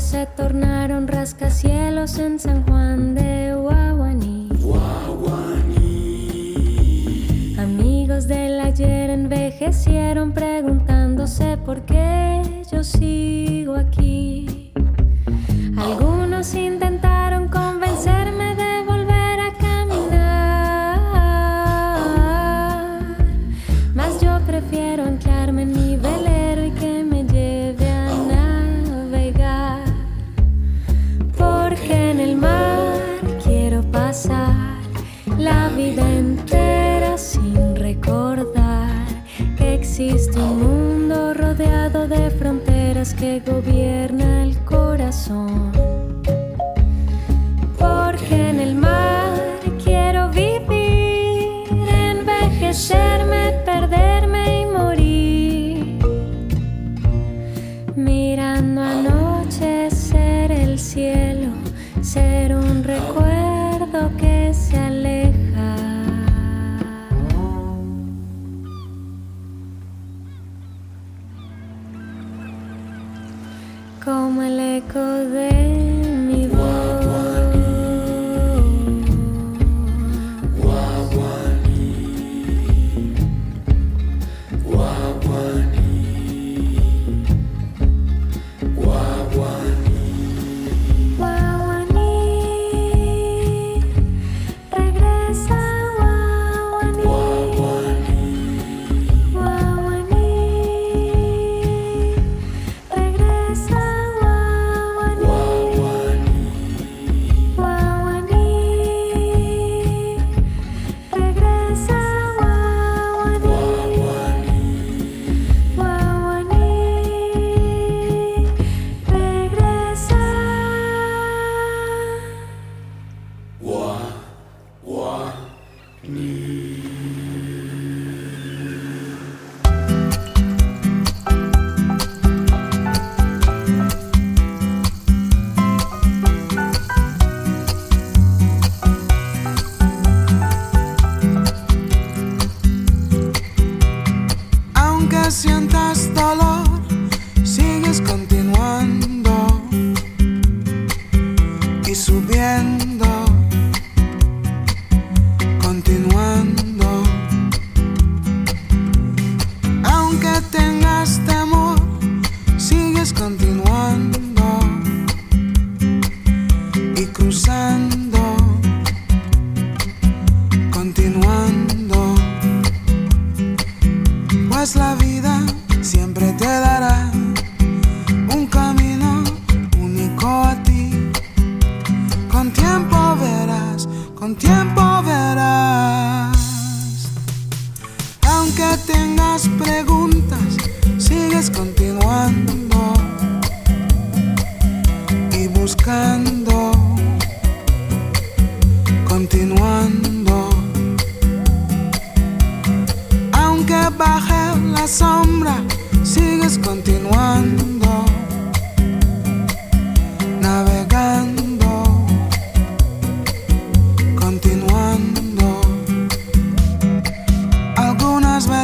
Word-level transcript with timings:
se 0.00 0.26
tornaron 0.26 1.06
rascacielos 1.08 2.18
en 2.18 2.38
San 2.38 2.64
Juan 2.64 3.14
de 3.14 3.29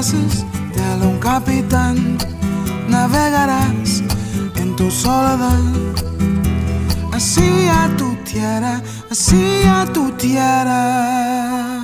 frases 0.07 0.45
de 0.75 0.85
algún 0.85 1.19
capitán, 1.19 2.19
navegarás 2.89 4.03
en 4.57 4.77
tu 4.77 4.91
soledad. 4.91 5.61
Así 7.13 7.69
a 7.69 7.89
tu 7.97 8.15
tierra, 8.25 8.83
así 9.11 9.63
a 9.67 9.87
tu 9.93 10.11
tierra. 10.13 11.83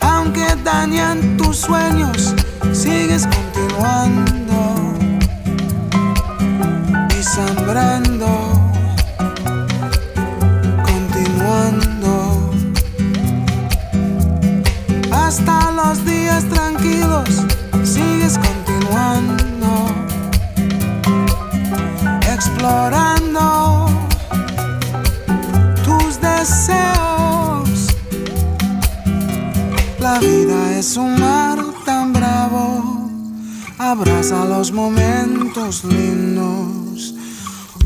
Aunque 0.00 0.46
dañan 0.64 1.36
tus 1.36 1.56
sueños, 1.56 2.34
sigues 2.72 3.26
continuando 3.26 4.94
y 7.18 7.22
sembrando. 7.22 8.51
hasta 15.32 15.70
los 15.70 16.04
días 16.04 16.44
tranquilos 16.44 17.30
sigues 17.84 18.36
continuando, 18.36 19.86
explorando 22.30 23.88
tus 25.86 26.20
deseos. 26.20 27.86
La 30.00 30.18
vida 30.18 30.78
es 30.78 30.98
un 30.98 31.18
mar 31.18 31.58
tan 31.86 32.12
bravo, 32.12 33.10
abraza 33.78 34.44
los 34.44 34.70
momentos 34.70 35.82
lindos. 35.84 37.14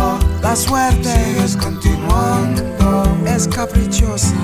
la 0.45 0.55
suerte 0.55 1.09
sigues 1.11 1.57
continuando, 1.57 3.03
es 3.25 3.47
caprichosa 3.47 4.35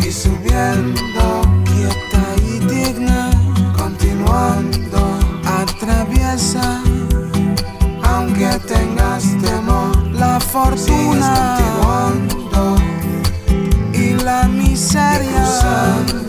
y 0.00 0.10
subiendo, 0.10 1.42
quieta 1.64 2.24
y 2.42 2.58
digna, 2.66 3.30
continuando, 3.78 5.16
atraviesa, 5.46 6.82
aunque 8.02 8.48
tengas 8.66 9.22
temor, 9.40 9.96
la 10.08 10.40
fortuna. 10.40 11.56
Continuando. 12.10 12.76
Y 13.92 14.14
la 14.24 14.48
miseria. 14.48 15.46
Y 16.08 16.25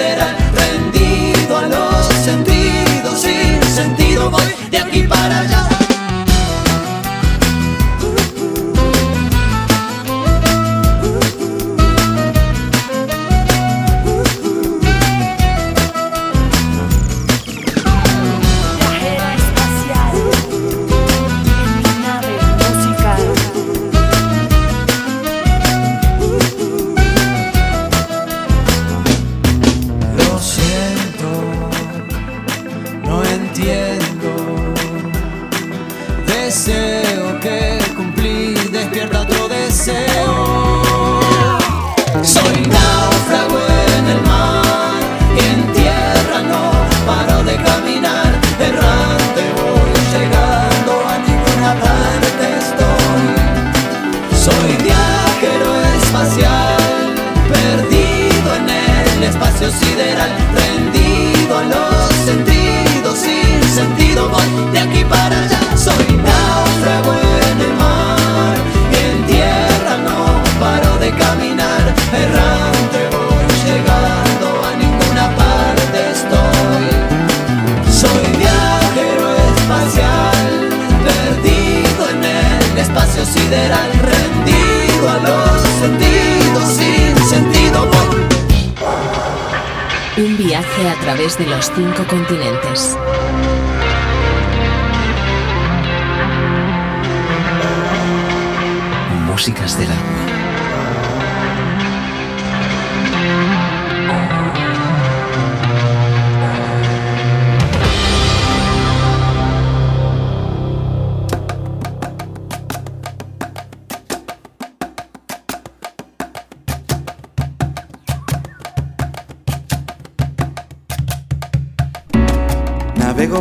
espacio 0.00 0.39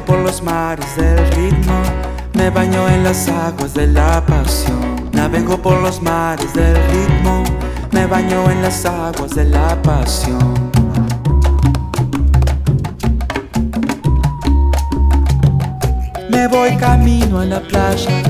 por 0.10 0.18
los 0.22 0.42
mares 0.42 0.96
del 0.96 1.20
ritmo, 1.34 1.84
me 2.34 2.50
baño 2.50 2.90
en 2.90 3.04
las 3.04 3.30
aguas 3.30 3.76
de 3.76 3.86
la 3.86 4.26
pasión. 4.26 5.08
Navego 5.12 5.62
por 5.62 5.80
los 5.84 6.02
mares 6.02 6.52
del 6.56 6.76
ritmo, 6.76 7.44
me 7.92 8.08
baño 8.08 8.50
en 8.50 8.64
las 8.64 8.86
aguas 8.86 9.36
de 9.36 9.46
la 9.46 9.80
pasión. 9.84 10.72
Me 16.32 16.48
voy 16.48 16.76
camino 16.78 17.42
a 17.42 17.46
la 17.46 17.60
playa, 17.60 18.24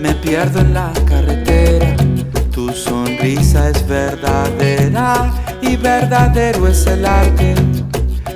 me 0.00 0.14
pierdo 0.14 0.60
en 0.60 0.72
la 0.72 0.90
carretera. 1.06 1.94
Tu 2.50 2.72
sonrisa 2.72 3.68
es 3.68 3.86
verdadera 3.86 5.30
y 5.60 5.76
verdadero 5.76 6.66
es 6.66 6.86
el 6.86 7.04
arte 7.04 7.54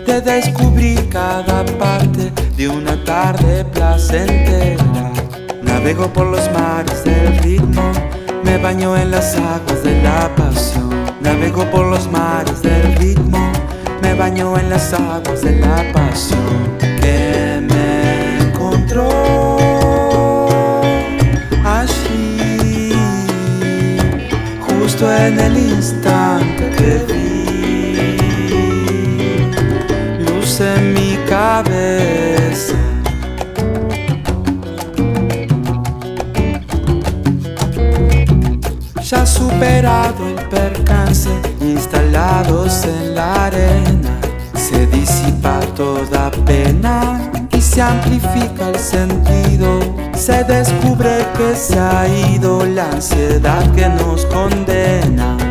de 0.07 0.21
descubrir 0.21 1.09
cada 1.09 1.65
parte 1.79 2.31
de 2.59 2.69
una 2.69 3.03
tarde 3.05 3.65
placentera. 3.67 4.83
Navego 5.63 6.13
por 6.13 6.27
los 6.27 6.51
mares 6.51 7.05
del 7.05 7.39
ritmo, 7.39 7.93
me 8.43 8.59
baño 8.59 8.97
en 8.97 9.13
las 9.13 9.37
aguas 9.37 9.85
de 9.85 10.03
la 10.03 10.35
pasión. 10.35 10.91
Navego 11.21 11.65
por 11.71 11.87
los 11.87 12.11
mares 12.11 12.61
del 12.61 12.97
ritmo, 12.97 13.53
me 14.03 14.13
baño 14.15 14.59
en 14.59 14.71
las 14.71 14.93
aguas 14.93 15.43
de 15.43 15.61
la 15.61 15.85
pasión. 15.93 16.77
Que 16.81 17.61
me 17.63 18.49
encontró 18.49 19.09
allí, 21.65 22.93
justo 24.67 25.17
en 25.17 25.39
el 25.39 25.57
instante 25.57 26.71
que 26.77 27.05
vi 27.07 27.39
luz 30.25 30.61
en 30.61 30.93
mi 30.93 31.17
cabeza. 31.29 32.48
El 39.61 40.49
percance, 40.49 41.31
instalados 41.61 42.85
en 42.85 43.15
la 43.15 43.47
arena, 43.47 44.21
se 44.55 44.87
disipa 44.87 45.59
toda 45.75 46.31
pena 46.47 47.31
y 47.53 47.61
se 47.61 47.83
amplifica 47.83 48.69
el 48.69 48.79
sentido. 48.79 49.81
Se 50.15 50.45
descubre 50.45 51.27
que 51.37 51.57
se 51.57 51.79
ha 51.79 52.07
ido 52.33 52.65
la 52.65 52.91
ansiedad 52.91 53.75
que 53.75 53.89
nos 53.89 54.27
condena. 54.27 55.48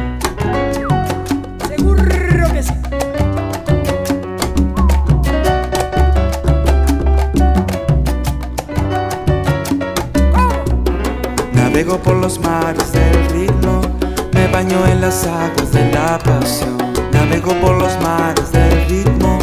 Las 15.17 15.25
aguas 15.25 15.71
de 15.71 15.91
la 15.91 16.19
pasión. 16.19 16.77
Navego 17.11 17.51
por 17.59 17.75
los 17.75 17.99
mares 18.01 18.51
del 18.51 18.85
ritmo, 18.87 19.39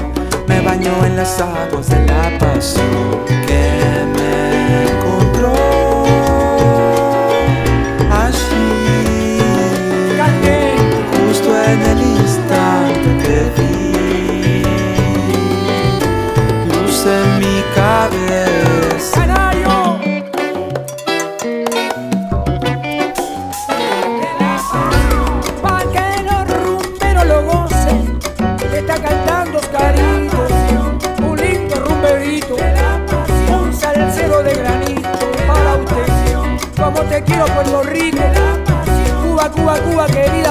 me 0.46 0.60
baño 0.60 0.92
en 1.04 1.16
las 1.16 1.40
aguas 1.40 1.88
de 1.88 2.06
la 2.06 2.38
pasión. 2.38 3.24
Que 3.26 3.80
me 4.14 4.84
encontró 4.88 5.52
allí, 8.22 9.40
justo 11.26 11.50
en 11.64 11.82
el 11.82 12.03
Puerto 37.64 37.82
Rico, 37.84 38.18
Cuba, 39.22 39.50
Cuba, 39.50 39.74
Cuba, 39.80 40.06
querida 40.06 40.43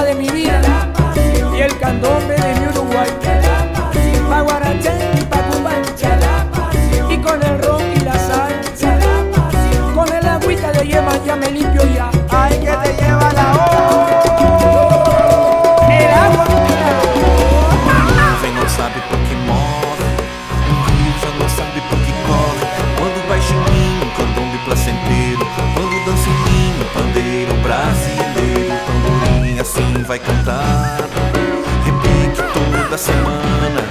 toda 32.94 32.98
semana. 32.98 33.82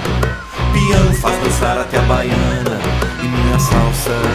Pião 0.71 1.13
faz 1.15 1.37
dançar 1.43 1.77
até 1.77 1.97
a 1.97 2.01
baiana. 2.03 2.79
E 3.21 3.27
minha 3.27 3.59
salsa 3.59 4.32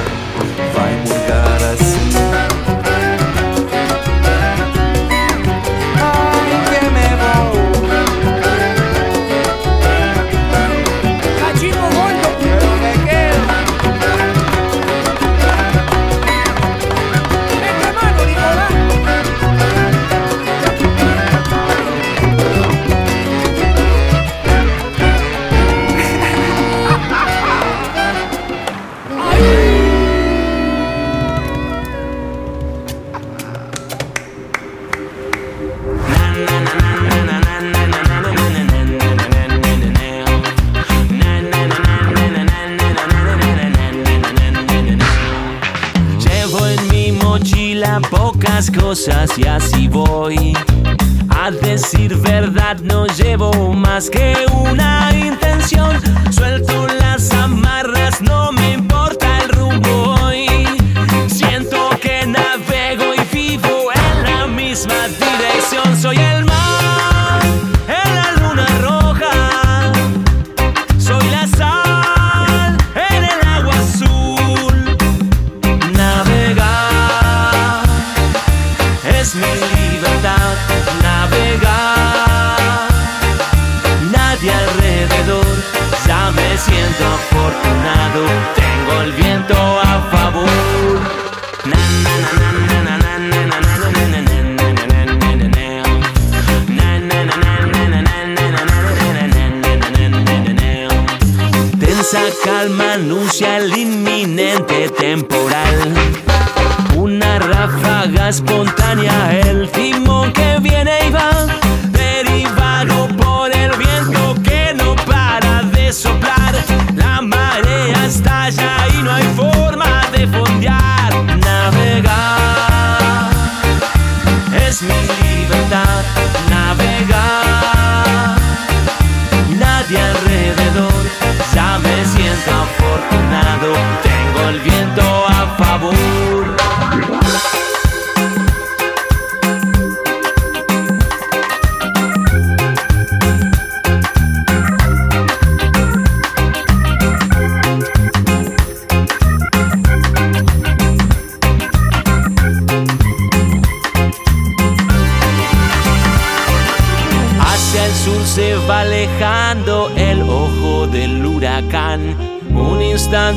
decir 51.90 52.14
verdad 52.16 52.78
no 52.80 53.06
llevo 53.06 53.72
más 53.72 54.10
que 54.10 54.34
una 54.52 54.57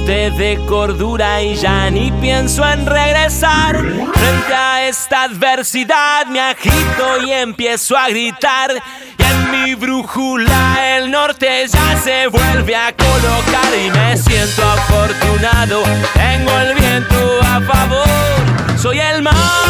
de 0.06 0.60
cordura 0.68 1.42
y 1.42 1.56
ya 1.56 1.90
ni 1.90 2.12
pienso 2.12 2.68
en 2.68 2.86
regresar. 2.86 3.78
Frente 3.78 4.54
a 4.54 4.88
esta 4.88 5.24
adversidad 5.24 6.26
me 6.28 6.40
agito 6.40 7.24
y 7.26 7.32
empiezo 7.32 7.96
a 7.98 8.10
gritar. 8.10 8.72
Y 9.18 9.24
en 9.24 9.52
mi 9.52 9.76
brújula 9.76 10.98
el 10.98 11.12
norte 11.12 11.68
ya 11.68 11.98
se 11.98 12.28
vuelve 12.28 12.76
a 12.76 12.94
colocar 12.96 13.74
y 13.86 13.92
me 13.92 14.18
siento 14.18 14.64
afortunado. 14.64 15.84
Tengo 16.14 16.52
el 16.60 16.76
viento 16.76 17.40
a 17.44 17.62
favor, 17.62 18.78
soy 18.78 19.00
el 19.00 19.22
mar. 19.22 19.61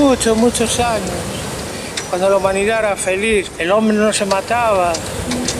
Muchos, 0.00 0.36
muchos 0.36 0.80
años, 0.80 1.10
cuando 2.08 2.30
la 2.30 2.38
humanidad 2.38 2.78
era 2.80 2.96
feliz, 2.96 3.50
el 3.58 3.70
hombre 3.70 3.96
no 3.96 4.12
se 4.12 4.24
mataba, 4.24 4.92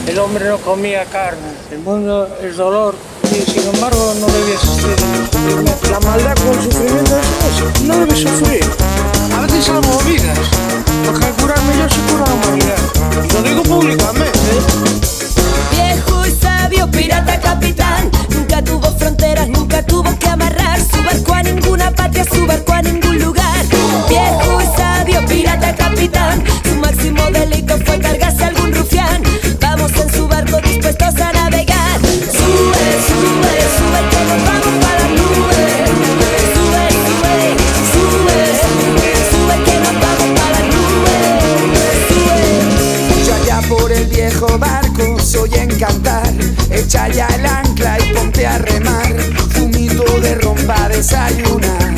el 0.06 0.18
hombre 0.18 0.48
no 0.48 0.56
comía 0.58 1.04
carne, 1.04 1.52
el 1.70 1.78
mundo 1.80 2.26
es 2.42 2.56
dolor 2.56 2.94
y 3.30 3.50
sin 3.50 3.62
embargo 3.74 4.14
no 4.18 4.26
debía 4.26 4.58
sufrimiento. 4.58 5.90
La 5.90 6.00
maldad 6.00 6.34
con 6.36 6.58
el 6.58 6.62
sufrimiento 6.64 7.18
es 7.18 7.54
eso, 7.54 7.84
no 7.84 7.98
debe 7.98 8.16
sufrir. 8.16 8.64
A 9.36 9.40
veces 9.42 9.64
son 9.64 9.80
movidas, 9.86 10.38
porque 11.04 11.26
al 11.26 11.32
curarme 11.34 11.72
yo 11.78 11.88
se 11.88 12.00
cura 12.00 12.24
la 12.26 12.34
humanidad. 12.34 13.28
Y 13.28 13.32
lo 13.32 13.42
digo 13.42 13.62
públicamente. 13.62 14.38
Viejo 15.70 16.26
y 16.26 16.30
sabio, 16.32 16.90
pirata 16.90 17.40
capitán. 17.40 18.10
Nunca 18.30 18.64
tuvo 18.64 18.90
fronteras, 18.98 19.48
nunca 19.48 19.84
tuvo 19.84 20.18
que 20.18 20.28
amarrar 20.28 20.80
su 20.80 21.02
barco 21.04 21.34
a 21.34 21.42
ninguna 21.42 21.90
patria, 21.90 22.24
su 22.24 22.46
barco 22.46 22.72
a 22.72 22.82
ningún 22.82 23.18
lugar. 23.18 23.59
Viejo 24.10 24.60
y 24.60 24.66
sabio, 24.76 25.24
pirata 25.26 25.74
capitán. 25.74 26.42
Su 26.64 26.74
máximo 26.76 27.22
delito 27.30 27.78
fue 27.86 27.98
cargarse 28.00 28.44
algún 28.44 28.74
rufián. 28.74 29.22
Vamos 29.60 29.92
en 29.96 30.12
su 30.12 30.26
barco 30.26 30.60
dispuestos 30.60 31.14
a 31.20 31.32
navegar. 31.32 32.00
Sube, 32.00 32.84
sube, 33.08 33.54
sube, 33.76 34.00
que 34.10 34.20
nos 34.28 34.40
vamos 34.48 34.74
para 34.84 35.00
las 35.00 35.10
nubes. 35.18 35.88
Sube, 36.54 36.84
sube, 37.06 37.40
sube, 37.92 38.38
sube, 39.30 39.56
que 39.64 39.76
nos 39.78 39.96
vamos 40.04 40.28
para 40.38 40.50
las 40.58 40.66
nubes. 40.74 41.26
Sube. 42.08 43.34
Allá 43.42 43.60
por 43.68 43.92
el 43.92 44.06
viejo 44.06 44.58
barco 44.58 45.18
soy 45.20 45.50
encantar 45.54 46.32
Echa 46.70 47.08
ya 47.08 47.26
el 47.28 47.46
ancla 47.46 47.98
y 47.98 48.12
ponte 48.12 48.46
a 48.46 48.58
remar 48.58 49.14
Fumito 49.50 50.04
de 50.20 50.34
rompa 50.34 50.88
desayunar 50.88 51.94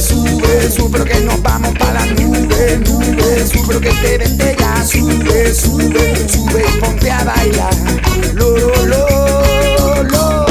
sube, 0.00 0.40
sube, 0.40 0.70
sube 0.70 0.90
Pero 0.92 1.04
que 1.04 1.20
nos 1.20 1.42
vamos 1.42 1.76
para 1.78 2.00
la 2.00 2.06
nube, 2.06 2.78
nube 2.78 3.46
Sube, 3.46 3.64
pero 3.66 3.80
que 3.80 3.90
te 3.90 4.18
vente 4.18 4.56
ya 4.58 4.84
Sube, 4.84 5.54
sube, 5.54 6.28
sube 6.28 6.64
y 6.68 6.80
ponte 6.80 7.10
a 7.10 7.24
bailar 7.24 7.74
Lo, 8.34 8.50
lo, 8.58 8.86
lo, 8.86 10.02
lo 10.02 10.46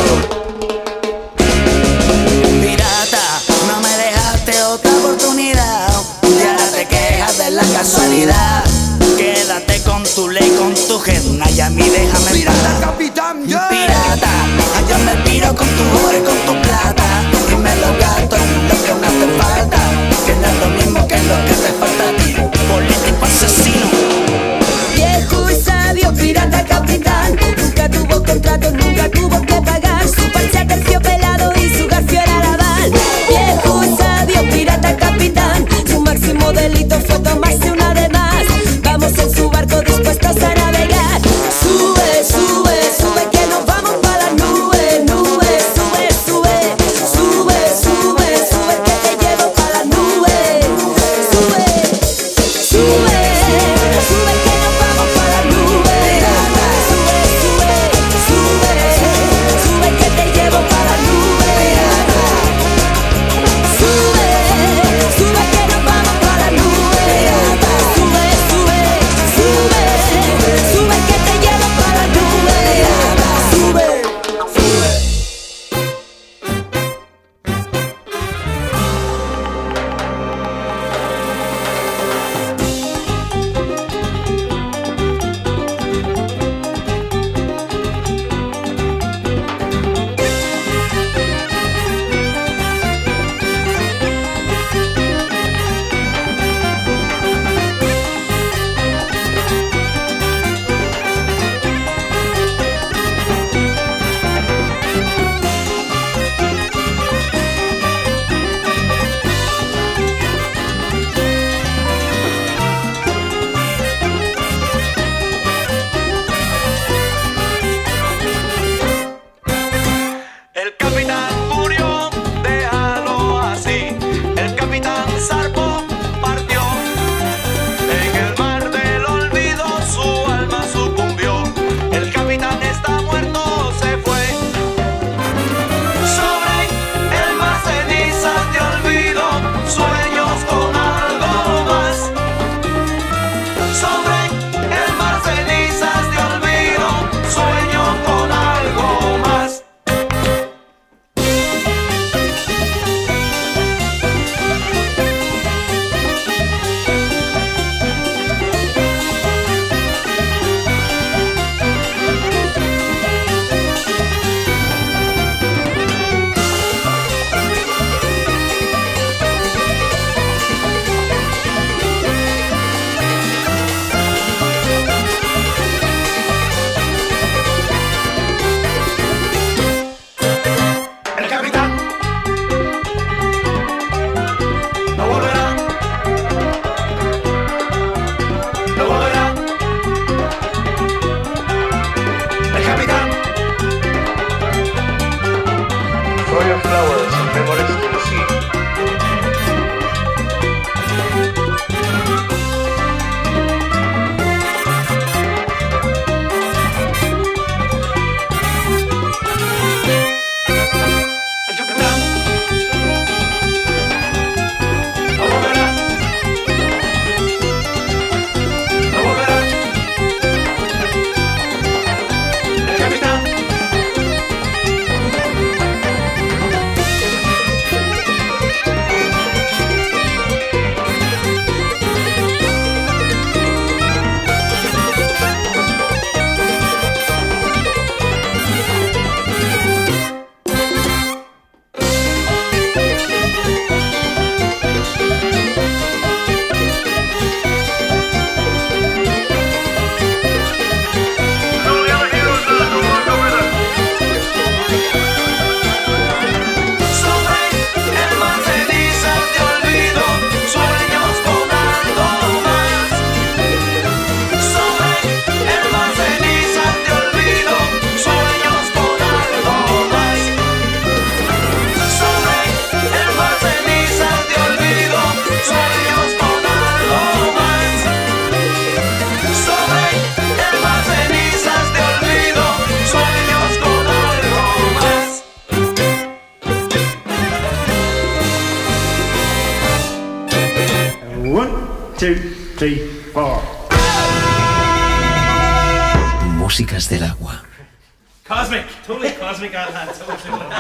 Pirata, 2.62 3.42
no 3.68 3.80
me 3.82 3.90
dejaste 3.90 4.64
otra 4.64 4.92
oportunidad. 4.92 5.90
Y 6.24 6.48
ahora 6.48 6.68
te 6.76 6.86
quejas 6.86 7.38
de 7.38 7.52
la 7.52 7.64
casualidad. 7.64 8.64
Quédate 9.18 9.82
con 9.84 10.04
tu 10.04 10.30
ley, 10.30 10.50
con 10.58 10.74
tu 10.74 11.00
jeduna 11.00 11.50
y 11.52 11.60
a 11.62 11.70
mí 11.70 11.88
déjame 11.90 12.32
Pirata, 12.32 12.80
capitán, 12.82 13.46
yeah. 13.46 13.70
Pirata, 13.70 14.30
yo 14.90 14.98
me 15.00 15.16
piro 15.24 15.56
con 15.56 15.68
tu 15.68 15.84
con 16.26 16.43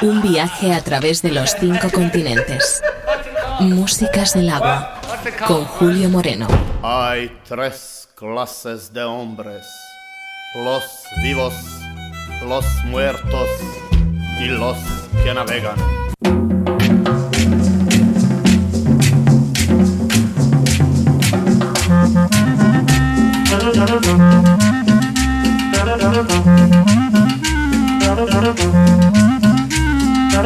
Un 0.03 0.21
viaje 0.21 0.73
a 0.73 0.81
través 0.81 1.21
de 1.21 1.31
los 1.31 1.55
cinco 1.57 1.89
continentes. 1.89 2.83
Músicas 3.61 4.33
del 4.33 4.49
agua. 4.49 4.99
Con 5.47 5.63
Julio 5.63 6.09
Moreno. 6.09 6.45
Hay 6.81 7.39
tres 7.47 8.09
clases 8.13 8.91
de 8.91 9.01
hombres. 9.01 9.65
Los 10.55 10.83
vivos, 11.23 11.53
los 12.45 12.65
muertos 12.83 13.47
y 14.41 14.47
los 14.47 14.77
que 15.23 15.33
navegan. 15.33 15.77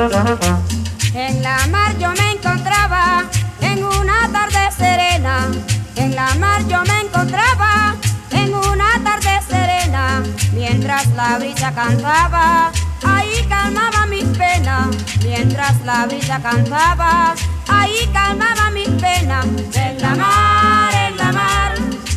En 0.07 1.43
la 1.43 1.67
mar 1.67 1.97
yo 1.97 2.09
me 2.13 2.31
encontraba 2.31 3.25
en 3.59 3.83
una 3.83 4.31
tarde 4.31 4.71
serena. 4.71 5.51
En 5.97 6.15
la 6.15 6.33
mar 6.35 6.65
yo 6.65 6.81
me 6.85 7.01
encontraba 7.01 7.93
en 8.31 8.55
una 8.55 9.03
tarde 9.03 9.41
serena. 9.49 10.23
Mientras 10.53 11.07
la 11.07 11.37
brisa 11.39 11.73
cantaba, 11.73 12.71
ahí 13.03 13.45
calmaba 13.49 14.05
mis 14.05 14.23
penas. 14.37 14.87
Mientras 15.25 15.81
la 15.81 16.05
brisa 16.05 16.39
cantaba, 16.41 17.35
ahí 17.67 18.09
calmaba 18.13 18.71
mis 18.71 18.87
penas. 18.87 19.45
En 19.73 20.01
la 20.01 20.15
mar, 20.15 20.93
en 20.93 21.17
la 21.17 21.31
mar, 21.33 21.73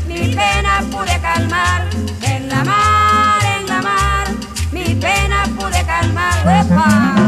mis 0.07 0.37
penas 0.37 0.85
pude 0.93 1.19
calmar. 1.21 1.89
En 2.23 2.49
la 2.49 2.63
mar, 2.63 3.43
en 3.59 3.67
la 3.67 3.83
mar, 3.83 4.29
mis 4.71 4.95
penas 4.95 5.49
pude 5.49 5.85
calmar. 5.85 6.47
¡Uepa! 6.47 7.20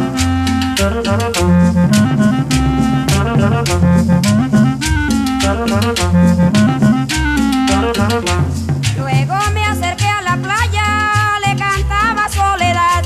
Luego 8.97 9.35
me 9.55 9.65
acerqué 9.65 10.09
a 10.09 10.23
la 10.23 10.37
playa, 10.37 11.39
le 11.47 11.57
cantaba 11.57 12.29
soledad. 12.29 13.05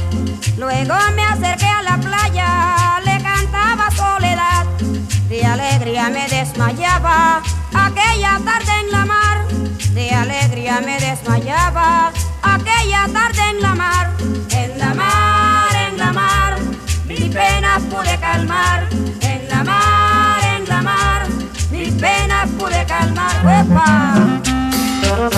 Luego 0.57 0.95
me 1.15 1.25
acerqué 1.25 1.67
a 1.67 1.83
la 1.83 1.99
playa, 1.99 3.01
le 3.05 3.23
cantaba 3.23 3.91
soledad. 3.91 4.65
De 5.29 5.45
alegría 5.45 6.09
me 6.09 6.27
desmayaba 6.29 7.43
aquella 7.75 8.41
tarde 8.43 8.73
en 8.81 8.91
la 8.91 9.05
mar. 9.05 9.47
De 9.93 10.11
alegría 10.13 10.81
me 10.81 10.99
desmayaba 10.99 12.11
En 25.29 25.33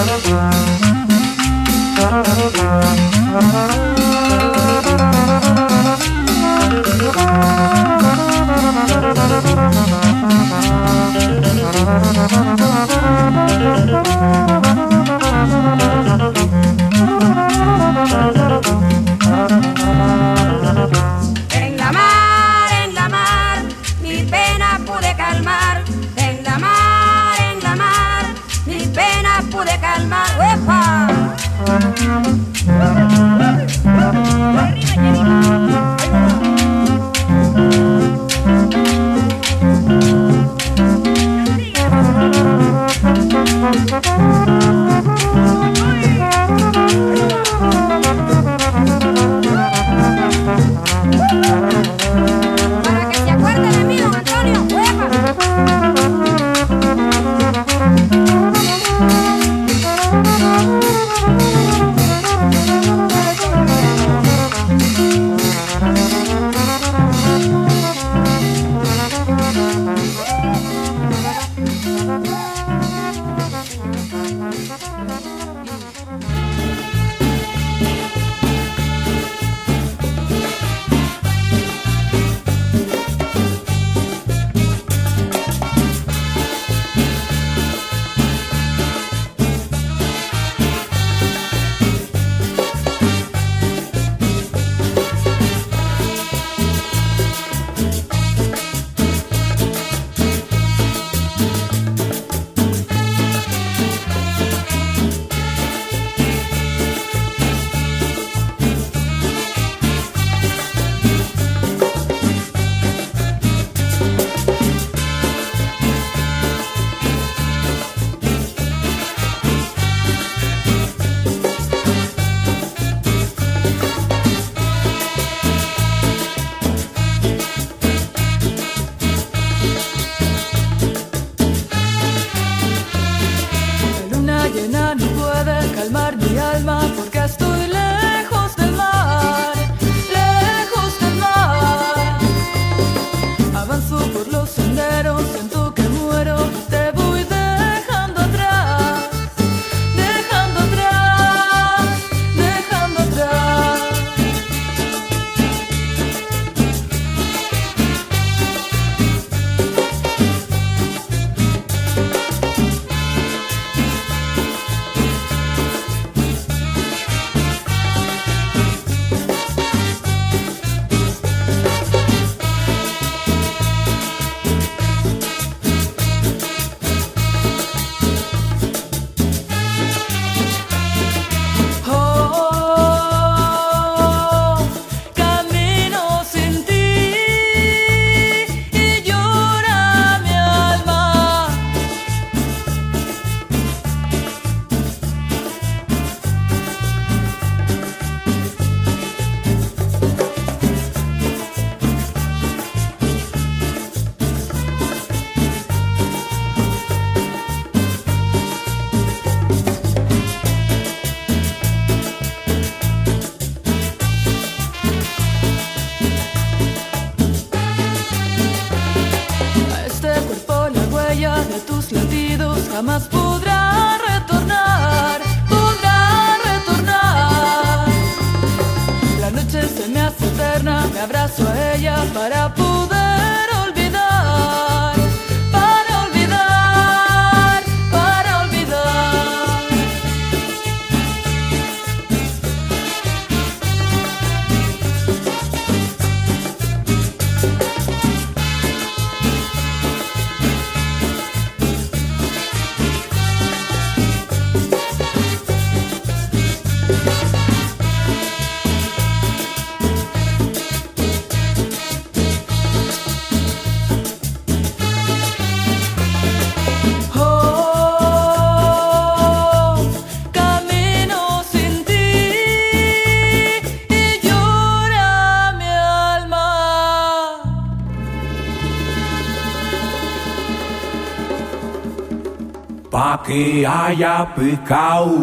que 283.28 283.66
haya 283.66 284.34
pescado, 284.34 285.14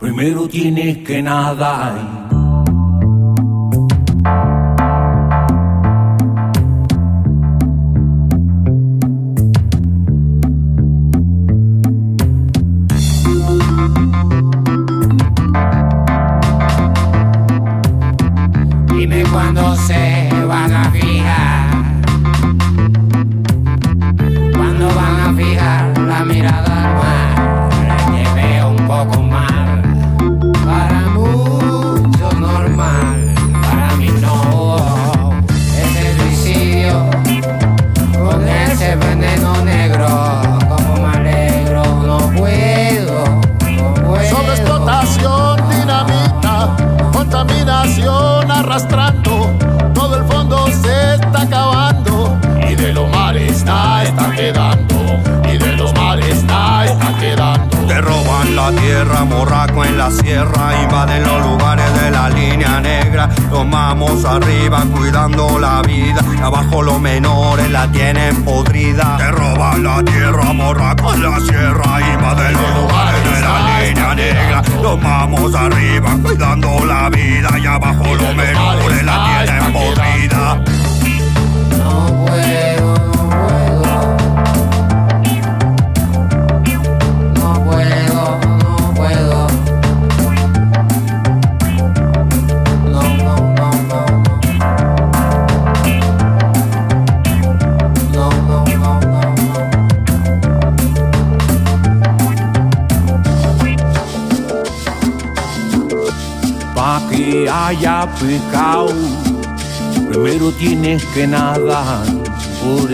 primero 0.00 0.48
tienes 0.48 0.96
que 1.06 1.20
nadar. 1.20 2.23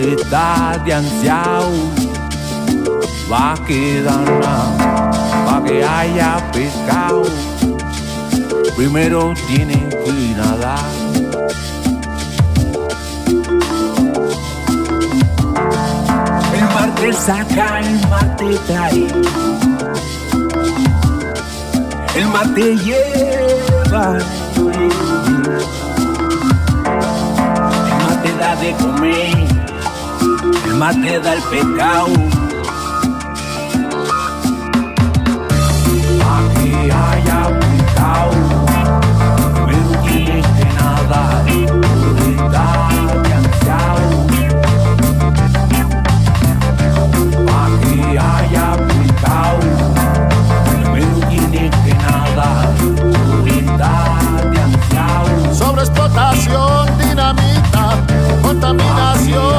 de 0.01 0.13
idade 0.13 0.91
ancião 0.91 1.71
Vaquedana, 3.27 4.57
pa' 5.45 5.61
que 5.61 5.83
haya 5.83 6.37
pescado 6.51 7.23
Primero 8.75 9.33
tienen 9.47 9.89
que 9.89 10.35
nadar 10.35 11.01
te 17.01 17.13
saca, 17.13 17.79
el 17.79 18.07
mar 18.09 18.35
te 18.37 18.57
trae. 18.67 19.07
El 22.15 22.27
mar 22.27 22.47
te 22.53 22.75
lleva. 22.77 24.17
El 24.17 24.73
mar 28.03 28.15
te 28.23 28.31
da 28.39 28.55
de 28.57 28.73
comer 28.73 29.50
más 30.81 30.95
da 30.99 31.33
el 31.35 31.43
pecado. 31.43 32.07
Aquí 36.33 36.73
hay 36.89 37.23
agüitao, 37.29 38.31
pero 39.67 39.89
tienes 40.01 40.47
que 40.47 40.65
nadar 40.79 41.45
por 41.69 42.17
estar 42.33 43.21
cansado. 43.29 44.07
Aquí 47.61 48.17
hay 48.17 48.55
agüitao, 48.55 49.59
pero 50.93 51.13
tienes 51.29 51.75
que 51.85 51.93
nadar 51.93 52.73
por 52.97 53.47
estar 53.47 54.51
cansado. 54.51 55.53
Sobre 55.53 55.81
explotación, 55.83 56.97
dinamita, 56.97 57.83
contaminación. 58.41 59.50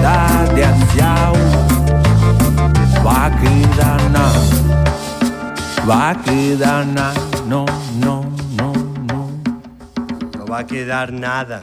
cidade 0.00 0.64
asiau 0.64 1.34
Va 3.04 3.26
a 3.26 3.30
quedar 3.40 4.00
na, 4.14 4.24
va 5.88 6.10
a 6.10 6.14
quedar 6.14 6.84
na, 6.86 7.12
no, 7.46 7.64
no, 8.04 8.16
no, 8.58 8.72
no. 9.08 9.20
No 10.36 10.46
va 10.46 10.58
a 10.58 10.64
quedar 10.64 11.12
nada. 11.12 11.62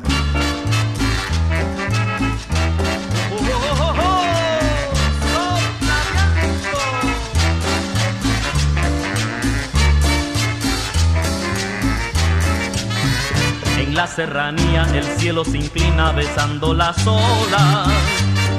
la 13.98 14.06
serranía 14.06 14.86
el 14.93 15.04
cielo 15.18 15.43
se 15.43 15.58
inclina 15.58 16.12
besando 16.12 16.76
las 16.76 16.95
olas 17.08 17.88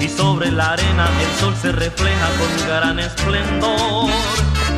y 0.01 0.09
sobre 0.09 0.51
la 0.51 0.73
arena 0.73 1.09
el 1.23 1.41
sol 1.41 1.55
se 1.63 1.71
refleja 1.71 2.27
con 2.39 2.67
gran 2.67 2.99
esplendor. 2.99 4.11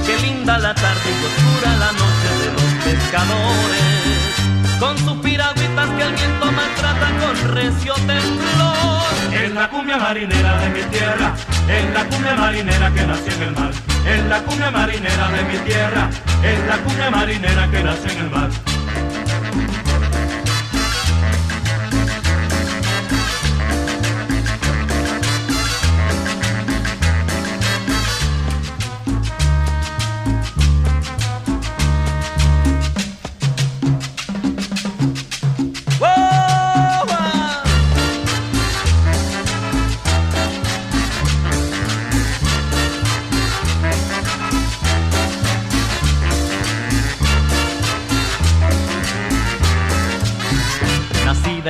Qué 0.05 0.19
linda 0.19 0.59
la 0.59 0.75
tarde 0.75 1.09
y 1.09 1.25
oscura 1.25 1.77
la 1.79 1.93
noche 1.93 2.31
de 2.43 2.53
los 2.53 2.85
pescadores, 2.85 4.79
con 4.79 4.99
sus 4.99 5.25
piragüitas 5.25 5.89
que 5.97 6.03
el 6.03 6.13
viento 6.13 6.53
maltrata 6.53 7.11
con 7.21 7.55
recio 7.55 7.95
temblor. 7.95 9.43
Es 9.43 9.55
la 9.55 9.71
cumbia 9.71 9.97
marinera 9.97 10.59
de 10.59 10.69
mi 10.69 10.83
tierra, 10.91 11.35
es 11.69 11.95
la 11.95 12.05
cumbia 12.05 12.35
marinera 12.35 12.91
que 12.91 13.07
nació 13.07 13.33
en 13.33 13.43
el 13.45 13.53
mar, 13.53 13.71
es 14.07 14.25
la 14.27 14.43
cumbia 14.43 14.71
marinera 14.71 15.29
de 15.31 15.43
mi 15.43 15.59
tierra, 15.65 16.11
es 16.45 16.59
la 16.69 16.77
cumbia 16.77 17.11
marinera 17.11 17.71
que 17.71 17.83
nació 17.83 18.11
en 18.13 18.19
el 18.19 18.31
mar. 18.31 18.51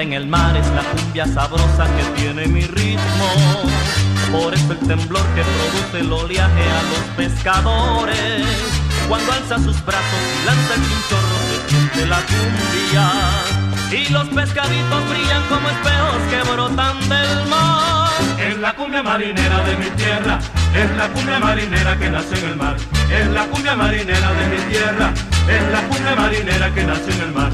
En 0.00 0.14
el 0.14 0.26
mar 0.26 0.56
es 0.56 0.66
la 0.68 0.82
cumbia 0.82 1.26
sabrosa 1.26 1.84
que 1.84 2.22
tiene 2.22 2.46
mi 2.46 2.62
ritmo. 2.62 3.28
Por 4.32 4.54
eso 4.54 4.72
el 4.72 4.78
temblor 4.78 5.22
que 5.34 5.42
produce 5.42 6.00
el 6.00 6.10
oleaje 6.10 6.62
a 6.62 6.82
los 6.90 7.16
pescadores. 7.18 8.46
Cuando 9.10 9.30
alza 9.30 9.58
sus 9.58 9.84
brazos 9.84 10.20
y 10.40 10.46
lanza 10.46 10.74
el 10.74 10.80
chinchorro 10.88 11.36
se 11.50 11.68
siente 11.68 12.06
la 12.06 12.22
cumbia. 12.22 13.10
Y 13.92 14.10
los 14.10 14.26
pescaditos 14.28 15.08
brillan 15.10 15.42
como 15.50 15.68
espejos 15.68 16.22
que 16.30 16.50
brotan 16.50 16.98
del 17.00 17.46
mar. 17.50 18.10
Es 18.38 18.56
la 18.56 18.72
cumbia 18.72 19.02
marinera 19.02 19.62
de 19.64 19.76
mi 19.76 19.90
tierra, 19.90 20.38
es 20.74 20.96
la 20.96 21.08
cumbia 21.08 21.38
marinera 21.40 21.98
que 21.98 22.08
nació 22.08 22.38
en 22.38 22.44
el 22.46 22.56
mar. 22.56 22.76
Es 23.12 23.26
la 23.26 23.44
cumbia 23.44 23.76
marinera 23.76 24.32
de 24.32 24.46
mi 24.46 24.72
tierra, 24.72 25.12
es 25.46 25.72
la 25.72 25.82
cumbia 25.88 26.14
marinera 26.16 26.72
que 26.72 26.84
nació 26.84 27.12
en 27.12 27.20
el 27.20 27.32
mar. 27.32 27.52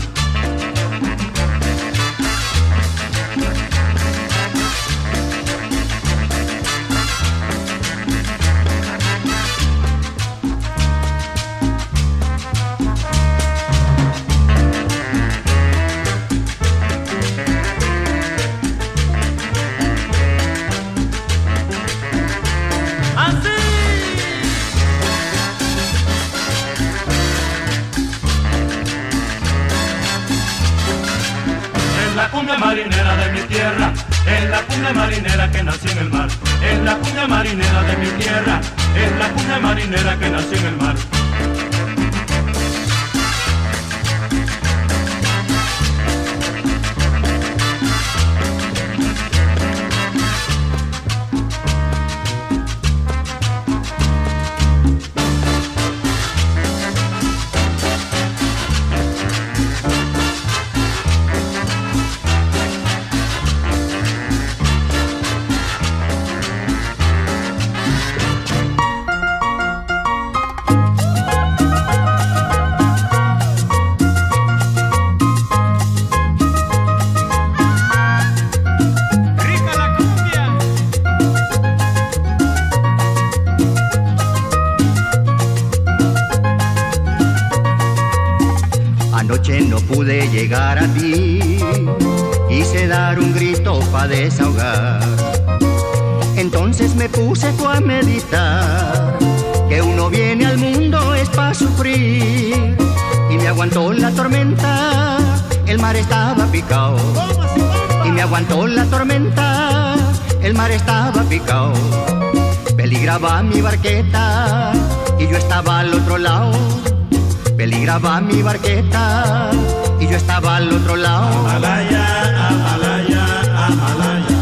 Peligraba 117.97 118.21
mi 118.21 118.43
barqueta 118.43 119.51
y 119.99 120.07
yo 120.07 120.17
estaba 120.19 120.57
al 120.57 120.71
otro 120.71 120.97
lado. 120.97 121.29
Amalaya, 121.49 122.49
Amalaya, 122.49 123.25
Amalaya. 123.67 124.39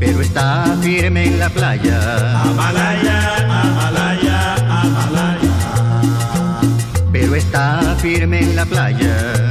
Pero 0.00 0.20
está 0.20 0.76
firme 0.82 1.26
en 1.26 1.38
la 1.38 1.48
playa. 1.50 2.40
Amalaya, 2.42 3.60
Amalaya, 3.62 4.54
Amalaya. 4.82 5.52
Pero 7.12 7.36
está 7.36 7.94
firme 7.98 8.40
en 8.40 8.56
la 8.56 8.64
playa. 8.64 9.43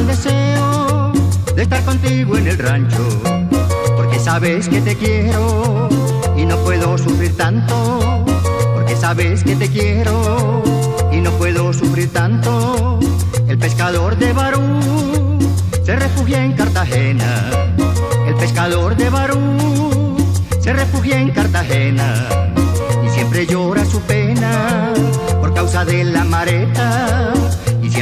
El 0.00 0.06
deseo 0.06 1.12
de 1.54 1.62
estar 1.62 1.84
contigo 1.84 2.36
en 2.36 2.46
el 2.46 2.58
rancho. 2.58 3.04
Porque 3.96 4.18
sabes 4.18 4.68
que 4.68 4.80
te 4.80 4.96
quiero 4.96 5.88
y 6.36 6.46
no 6.46 6.56
puedo 6.58 6.96
sufrir 6.96 7.36
tanto. 7.36 8.24
Porque 8.74 8.96
sabes 8.96 9.44
que 9.44 9.56
te 9.56 9.68
quiero 9.68 10.62
y 11.12 11.20
no 11.20 11.30
puedo 11.32 11.72
sufrir 11.72 12.10
tanto. 12.12 12.98
El 13.46 13.58
pescador 13.58 14.16
de 14.16 14.32
Barú 14.32 15.38
se 15.84 15.96
refugia 15.96 16.44
en 16.44 16.52
Cartagena. 16.52 17.50
El 18.26 18.34
pescador 18.36 18.96
de 18.96 19.10
Barú 19.10 20.16
se 20.60 20.72
refugia 20.72 21.20
en 21.20 21.30
Cartagena 21.30 22.28
y 23.04 23.08
siempre 23.10 23.46
llora 23.46 23.84
su 23.84 24.00
pena 24.02 24.92
por 25.40 25.52
causa 25.52 25.84
de 25.84 26.04
la 26.04 26.24
mareta 26.24 27.32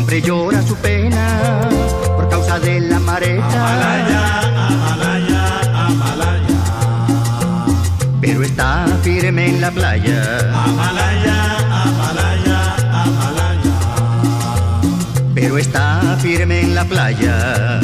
siempre 0.09 0.27
llora 0.27 0.63
su 0.63 0.75
pena 0.77 1.69
por 2.17 2.29
causa 2.31 2.59
de 2.59 2.81
la 2.81 2.99
mareta 2.99 3.45
Amalaya, 3.45 4.67
Amalaya. 5.87 6.57
pero 8.19 8.43
está 8.43 8.87
firme 9.03 9.49
en 9.51 9.61
la 9.61 9.71
playa 9.71 10.39
Amalaya, 10.65 11.59
Amalaya, 11.83 12.77
Amalaya. 13.03 13.73
pero 15.35 15.59
está 15.59 16.17
firme 16.23 16.63
en 16.63 16.75
la 16.75 16.85
playa 16.87 17.81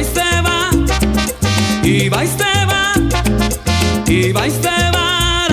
va 0.00 0.02
y 0.02 0.04
se 0.04 0.42
va, 0.42 0.70
y 1.82 2.08
va 2.08 2.24
y 2.24 2.28
se 2.28 2.66
va, 2.66 2.94
y 4.06 4.32
va 4.32 4.46
y 4.46 4.50
se 4.50 4.90
va, 4.94 5.46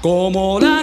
como 0.00 0.58
la 0.60 0.73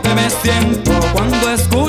que 0.00 0.14
me 0.14 0.30
siento 0.30 0.92
cuando 1.12 1.50
escucho 1.50 1.81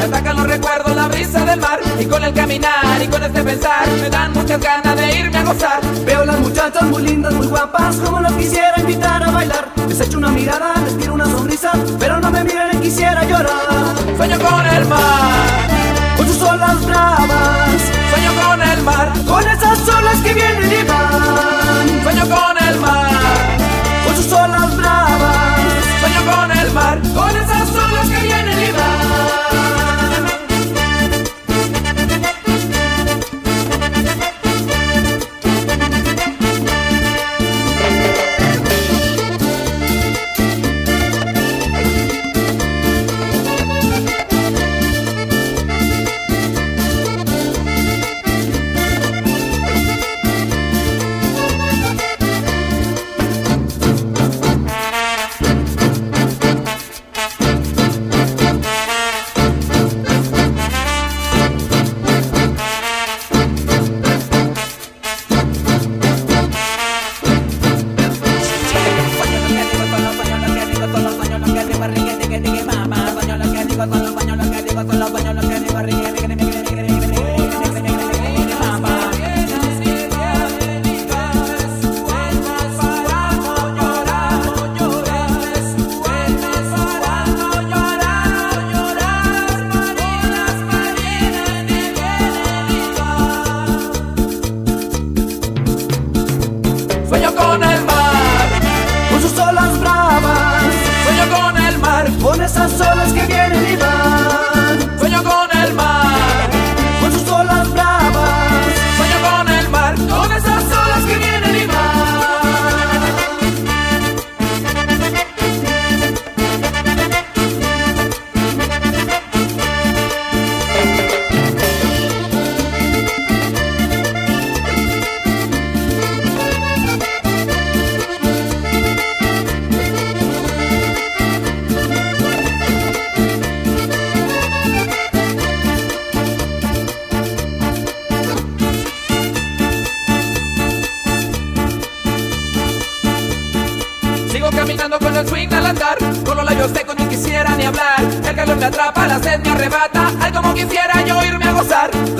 Me 0.00 0.06
atacan 0.06 0.34
los 0.34 0.46
recuerdos, 0.46 0.96
la 0.96 1.08
brisa 1.08 1.44
del 1.44 1.60
mar. 1.60 1.78
Y 1.98 2.06
con 2.06 2.24
el 2.24 2.32
caminar 2.32 3.02
y 3.02 3.06
con 3.06 3.22
este 3.22 3.42
pensar 3.42 3.86
Me 4.00 4.08
dan 4.08 4.32
muchas 4.32 4.58
ganas 4.58 4.96
de 4.96 5.18
irme 5.18 5.36
a 5.36 5.44
gozar. 5.44 5.80
Veo 6.06 6.24
las 6.24 6.38
muchachas 6.38 6.82
muy 6.84 7.02
lindas, 7.02 7.34
muy 7.34 7.46
guapas 7.46 7.96
Como 7.96 8.18
las 8.18 8.32
quisiera 8.32 8.72
invitar 8.78 9.22
a 9.22 9.30
bailar. 9.30 9.68
Les 9.86 10.00
echo 10.00 10.16
una 10.16 10.30
mirada, 10.30 10.72
les 10.86 10.96
tiro 10.96 11.12
una 11.12 11.26
sonrisa 11.26 11.72
Pero 11.98 12.18
no 12.18 12.30
me 12.30 12.42
miren, 12.44 12.68
y 12.72 12.76
quisiera 12.78 13.24
llorar. 13.24 13.94
Sueño 14.16 14.38
con 14.38 14.66
el 14.66 14.86
mar 14.86 15.68
Con 16.16 16.26
sus 16.26 16.42
olas 16.44 16.86
bravas. 16.86 17.82
Sueño 18.10 18.30
con 18.42 18.62
el 18.62 18.82
mar. 18.82 19.12
Con 19.28 19.46
esas 19.46 19.86
olas 19.86 20.16
que 20.24 20.32
vienen 20.32 20.72
y 20.72 20.82
van. 20.88 22.02
Sueño 22.04 22.22
con 22.22 22.56
el 22.56 22.64
mar. 22.64 22.69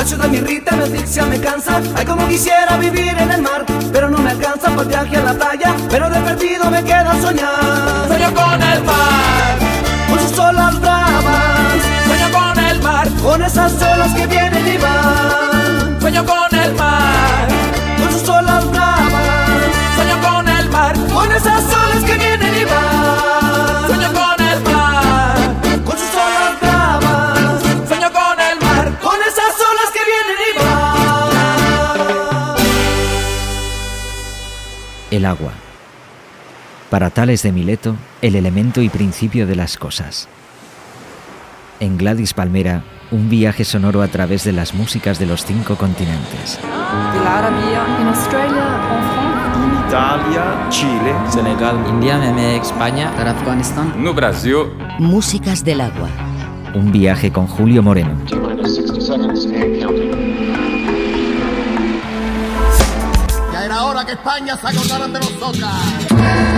La 0.01 0.07
ciudad 0.07 0.29
me 0.31 0.39
irrita, 0.39 0.75
me 0.77 0.85
asfixia, 0.85 1.27
me 1.27 1.39
cansa. 1.39 1.79
Ay, 1.95 2.07
como 2.07 2.27
quisiera 2.27 2.79
vivir 2.79 3.15
en 3.19 3.31
el 3.33 3.43
mar 3.43 3.67
Pero 3.93 4.09
no 4.09 4.17
me 4.17 4.31
alcanza 4.31 4.75
por 4.75 4.89
viaje 4.89 5.15
a 5.15 5.25
la 5.25 5.35
playa. 5.35 5.77
Pero 5.91 6.09
de 6.09 6.21
perdido 6.23 6.71
me 6.71 6.83
quedo 6.83 7.11
a 7.11 7.21
soñar. 7.21 8.07
Sueño 8.09 8.35
con 8.35 8.63
el 8.63 8.83
mar 8.83 9.10
Para 36.91 37.11
Tales 37.11 37.45
de 37.45 37.53
Mileto, 37.53 37.95
el 38.21 38.35
elemento 38.35 38.83
y 38.83 38.89
principio 38.89 39.47
de 39.47 39.55
las 39.55 39.77
cosas. 39.77 40.29
En 41.79 41.97
Gladys 41.97 42.35
Palmera, 42.35 42.83
un 43.13 43.31
viaje 43.31 43.65
sonoro 43.65 44.03
a 44.03 44.09
través 44.09 44.43
de 44.43 44.51
las 44.51 44.75
músicas 44.75 45.21
de 45.21 45.27
los 45.27 45.45
cinco 45.45 45.77
continentes. 45.77 46.59
En 46.59 48.07
Australia, 48.09 48.67
en 48.89 49.03
France. 49.05 49.31
Italia, 49.87 50.67
Chile, 50.69 51.15
Senegal, 51.29 51.77
India, 51.89 52.19
México, 52.19 52.67
España, 52.67 53.11
Afganistán. 53.17 53.95
no 53.97 54.13
Brasil. 54.13 54.73
Músicas 54.99 55.65
del 55.65 55.81
agua. 55.83 56.09
Un 56.75 56.91
viaje 56.91 57.31
con 57.31 57.47
Julio 57.47 57.85
Moreno. 57.85 58.17
Ya 63.53 63.65
era 63.65 63.85
hora 63.85 64.05
que 64.05 64.13
España 64.13 64.57
se 64.57 64.67
acordara 64.67 65.07
de 65.07 65.19
nosotras. 65.21 66.50